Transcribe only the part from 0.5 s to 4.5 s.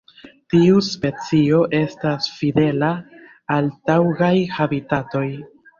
Tiu specio estas fidela al taŭgaj